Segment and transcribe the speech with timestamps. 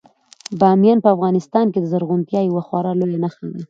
[0.59, 3.57] بامیان په افغانستان کې د زرغونتیا یوه خورا لویه نښه ده.